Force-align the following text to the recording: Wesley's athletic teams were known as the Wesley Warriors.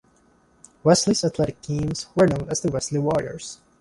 Wesley's 0.83 1.23
athletic 1.23 1.61
teams 1.61 2.07
were 2.15 2.25
known 2.25 2.49
as 2.49 2.61
the 2.61 2.71
Wesley 2.71 2.97
Warriors. 2.97 3.59